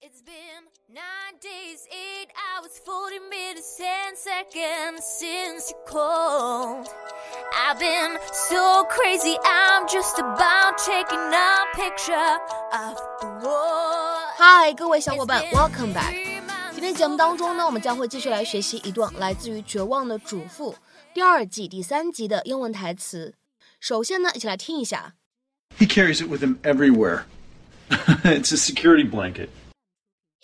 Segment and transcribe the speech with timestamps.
[0.00, 6.86] It's been nine days, eight hours, 40 minutes, 10 seconds since you called.
[7.56, 8.18] I've been
[8.50, 12.38] so crazy, I'm just about taking a picture
[12.72, 14.28] of the world.
[14.36, 16.12] 嗨，各位小伙伴，Welcome back。
[16.74, 20.72] 今天节目当中呢，我们将会继续来学习一段来自于《绝望的主妇》
[21.14, 23.34] 第二季第三集的英文台词。
[23.80, 25.14] 首先呢，一起来听一下。
[25.78, 27.22] He carries it with him everywhere.
[27.88, 29.48] it's a security blanket.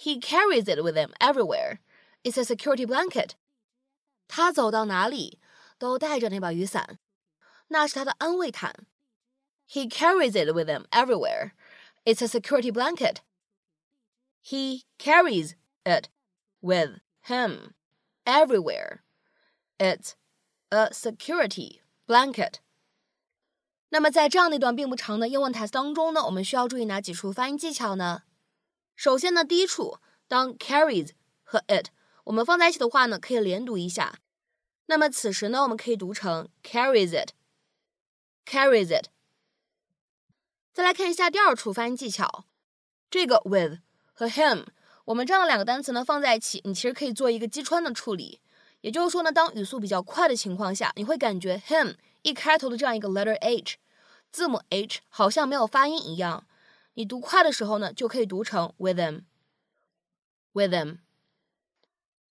[0.05, 1.81] He carries it with him everywhere.
[2.23, 3.31] It's a security blanket.
[4.29, 5.39] 他走到哪里
[5.79, 6.99] 都带着那把雨伞，
[7.69, 8.87] 那是他的安慰毯。
[9.69, 11.53] He carries it with him everywhere.
[12.05, 13.17] It's a security blanket.
[14.43, 16.09] He carries it
[16.61, 17.75] with him
[18.25, 19.01] everywhere.
[19.79, 20.15] It's
[20.71, 22.55] a security blanket.
[23.91, 28.23] 那么在这样的一段并不长的英文台词当中呢，我们需要注意哪几处发音技巧呢？
[28.96, 31.12] 首先呢，第一处，当 carries
[31.44, 31.88] 和 it
[32.26, 34.20] 我们放在一起的话呢，可以连读一下。
[34.88, 39.08] 那么此时呢，我们可以读成 carries it，carries it。
[40.74, 42.46] 再来看一下第二处发音技巧，
[43.10, 43.80] 这个 with
[44.14, 44.66] 和 him，
[45.06, 48.40] 我们这样的两个单词呢放在一起，你其实可以做一个击穿的处理。
[48.82, 53.78] 也就是说呢，当语速比较快的情况下，你会感觉 him 一开头的这样一个 letter h，
[54.32, 56.46] 字母 h 好像没有发音一样。
[56.96, 60.98] 你读快的时候呢，就可以读成 with him，with him。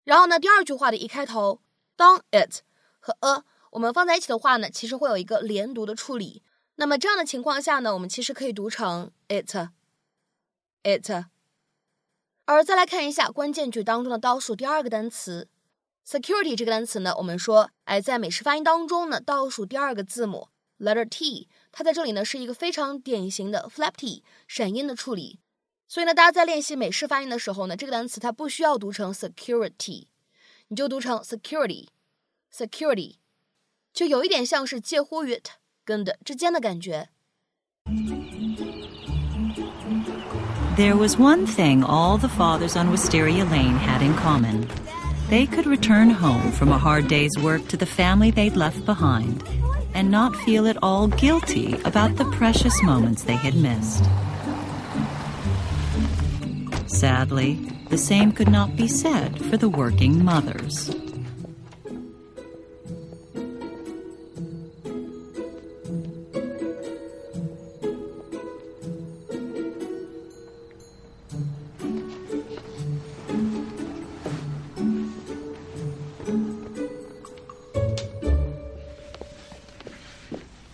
[0.05, 1.61] 然后呢，第二句话的一开头，
[1.95, 2.63] 当 it
[2.99, 6.43] 和 a 我们放在一起的话呢，其实会有一个连读的处理。
[6.77, 11.25] 那么这样的情况下呢，我们其实可以读成 it，it。
[12.45, 15.49] 而再来看一下关键句当中的倒数第二个单词
[16.07, 20.49] security 这个单词呢，我们说，哎，在美式发音当中呢，倒数第二个字母
[20.82, 25.40] letter T，它在这里呢是一个非常典型的 flap T 闪音的处理。
[25.88, 30.08] 所以呢，大家在练习美式发音的时候呢，这个单词它不需要读成 security，
[30.68, 33.16] 你就读成 security，security，
[33.94, 35.52] 就有一点像是介乎于 t
[35.86, 37.10] 跟的之间的感觉。
[40.76, 44.68] There was one thing all the fathers on Wisteria Lane had in common.
[45.30, 49.42] They could return home from a hard day's work to the family they'd left behind
[49.95, 54.05] and not feel at all guilty about the precious moments they had missed.
[56.87, 57.55] Sadly,
[57.89, 60.95] the same could not be said for the working mothers.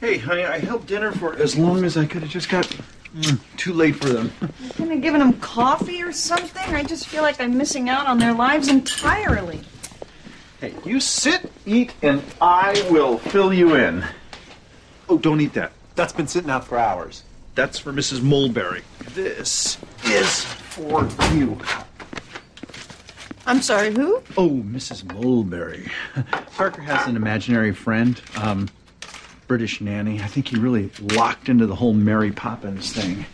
[0.08, 2.22] Hey, honey, I held dinner for as long as I could.
[2.22, 2.64] It just got
[3.14, 4.32] mm, too late for them.
[4.78, 6.74] Kind of giving them coffee or something?
[6.74, 9.60] I just feel like I'm missing out on their lives entirely.
[10.62, 14.02] Hey, you sit, eat, and I will fill you in.
[15.10, 15.72] Oh, don't eat that.
[15.94, 17.24] That's been sitting out for hours.
[17.54, 18.22] That's for Mrs.
[18.22, 18.84] Mulberry.
[19.10, 19.76] This
[20.06, 21.58] is for you.
[23.44, 24.22] I'm sorry, who?
[24.38, 25.04] Oh, Mrs.
[25.12, 25.90] Mulberry.
[26.56, 28.70] Parker has an imaginary friend, um,
[29.48, 30.20] British nanny.
[30.20, 33.24] I think he really locked into the whole Mary Poppins thing.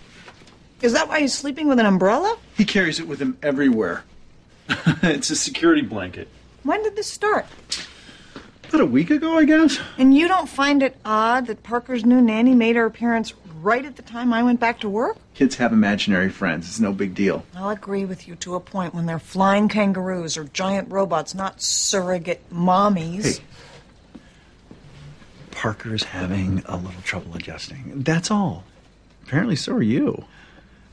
[0.80, 2.38] Is that why he's sleeping with an umbrella?
[2.56, 4.04] He carries it with him everywhere.
[5.02, 6.28] it's a security blanket.
[6.62, 7.46] When did this start?
[8.68, 9.78] About a week ago, I guess.
[9.98, 13.96] And you don't find it odd that Parker's new nanny made her appearance right at
[13.96, 15.16] the time I went back to work?
[15.34, 16.68] Kids have imaginary friends.
[16.68, 17.44] It's no big deal.
[17.56, 21.60] I'll agree with you to a point when they're flying kangaroos or giant robots, not
[21.60, 23.38] surrogate mommies.
[23.38, 23.44] Hey.
[25.63, 28.03] Parker's having a little trouble adjusting.
[28.03, 28.63] That's all.
[29.23, 30.25] Apparently, so are you.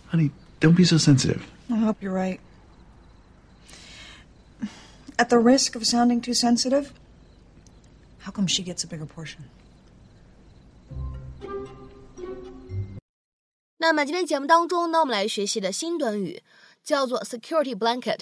[0.09, 1.47] Honey, don't be so sensitive.
[1.71, 2.41] I hope you're right.
[5.19, 6.93] At the risk of sounding too sensitive,
[8.21, 9.45] how come she gets a bigger portion?
[13.79, 16.43] 那么今天节目当中呢，我们来学习的新短语
[16.83, 18.21] 叫做 security blanket。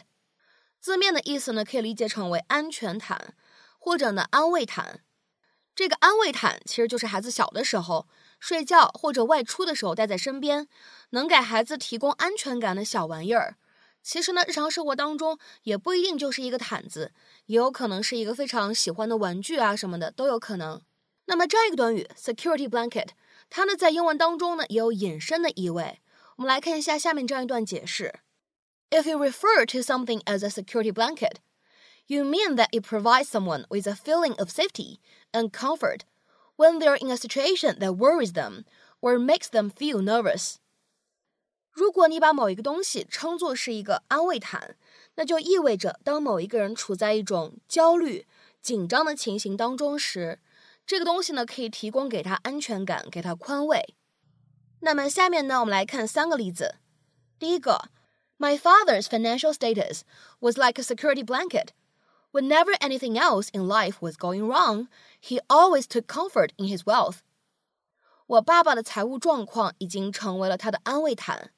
[0.81, 3.35] 字面的意思呢，可以理解成为安全毯，
[3.79, 5.01] 或者呢安慰毯。
[5.80, 8.06] 这个安慰毯其实就是孩子小的时候
[8.38, 10.68] 睡觉或者外出的时候带在身边，
[11.12, 13.56] 能给孩子提供安全感的小玩意儿。
[14.04, 17.14] 其实呢，日常生活当中也不一定就是一个毯子，
[17.46, 20.81] 也有可能是一个非常喜欢的玩具啊什么的都有可能。
[21.28, 23.12] 那么这样一个短语 security blanket，
[23.50, 26.02] 它呢在英文当中呢也有引申的意味。
[26.36, 28.16] 我们来看一下下面这样一段解释
[28.90, 31.36] ：If you refer to something as a security blanket,
[32.09, 34.99] you mean that it provides someone with a feeling of safety
[35.33, 36.01] and comfort
[36.56, 38.65] when they're in a situation that worries them
[39.01, 40.56] or makes them feel nervous.
[41.73, 44.77] 如 如果你把某一个东西称作是一个安慰毯，
[45.17, 48.27] 那就意味着当某一个人处在一种焦虑、
[48.61, 50.41] 紧张的情形当中时，
[50.85, 53.95] 这个东西呢可以提供给他安全感，给他宽慰。
[54.81, 56.77] 那么下面呢，我们来看三个例子。
[57.39, 57.91] 第一个，
[58.39, 60.01] My father's financial status
[60.41, 61.69] was like a security blanket.
[62.33, 64.89] Whenever anything else in life was going wrong,
[65.21, 67.19] he always took comfort in his wealth.
[68.27, 71.53] 我爸爸的财务状况已经成为了他的安慰毯。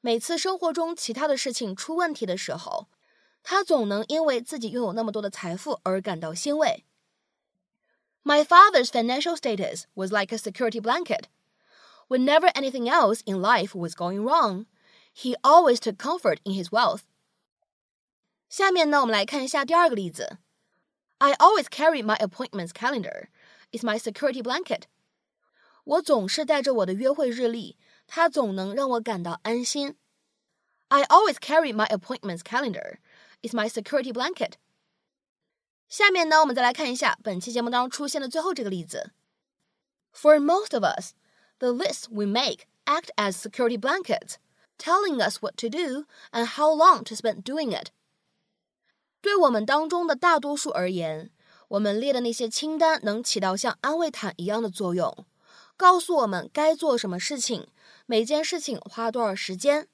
[0.00, 2.86] 每次生活中其他的事情出问题的时候，
[3.42, 6.84] 他总能因为自己拥有那么多的财富而感到欣慰。
[8.22, 11.24] My father's financial status was like a security blanket.
[12.08, 14.66] Whenever anything else in life was going wrong,
[15.12, 17.02] he always took comfort in his wealth.
[18.50, 20.38] 下面呢，我们来看一下第二个例子。
[21.18, 23.28] I always carry my appointments calendar.
[23.72, 24.82] It's my security blanket.
[25.84, 29.96] 我总是带着我的约会日历，它总能让我感到安心。
[30.88, 32.98] I always carry my appointments calendar.
[33.42, 34.52] It's my security blanket.
[35.88, 39.12] 下面呢，我们再来看一下本期节目当中出现的最后这个例子。
[40.12, 41.12] For most of us,
[41.58, 44.36] the lists we make act as security blankets,
[44.78, 47.90] telling us what to do and how long to spend doing it.
[49.20, 51.30] 对我们当中的大多数而言，
[51.68, 55.26] 我们列的那些清单能起到像安慰毯一样的作用，
[55.76, 57.66] 告诉我们该做什么事情，
[58.06, 59.88] 每件事情花多少时间。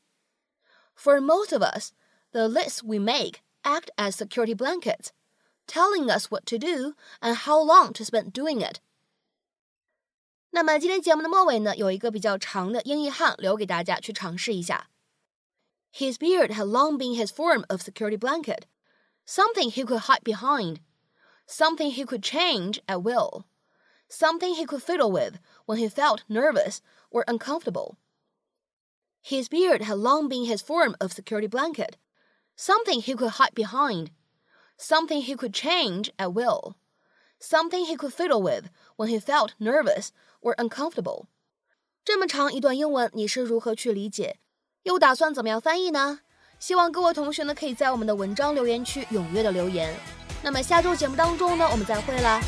[0.95, 1.93] For most of us,
[2.33, 5.09] the lists we make act as security blankets
[5.67, 8.81] telling us what to do and how long to spend doing it.
[10.51, 14.91] 那么今天节目的末尾呢，有一个比较长的英译汉留给大家去尝试一下。
[15.95, 18.65] His beard had long been his form of security blanket,
[19.27, 20.81] something he could hide behind,
[21.47, 23.45] something he could change at will,
[24.09, 27.97] something he could fiddle with when he felt nervous or uncomfortable.
[29.21, 31.97] His beard had long been his form of security blanket,
[32.57, 34.11] something he could hide behind,
[34.77, 36.77] something he could change at will,
[37.39, 41.29] something he could fiddle with when he felt nervous or uncomfortable.
[42.05, 44.41] 这么长一段英文，你是如何去理解？
[44.83, 46.21] 又打算怎么样翻译呢？
[46.60, 49.94] 希望各位同学呢可以在我们的文章留言区踊跃的留言。
[50.44, 52.40] 那么下周节目当中呢，我们再会啦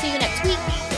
[0.00, 0.91] ，See you next week.